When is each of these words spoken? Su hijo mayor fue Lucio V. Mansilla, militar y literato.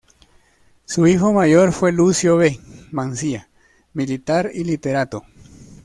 Su 0.85 1.05
hijo 1.05 1.31
mayor 1.31 1.73
fue 1.73 1.91
Lucio 1.91 2.35
V. 2.35 2.59
Mansilla, 2.91 3.49
militar 3.93 4.49
y 4.51 4.63
literato. 4.63 5.21